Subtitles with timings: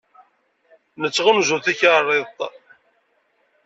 [1.01, 2.39] Nettɣunzu takerriḍt.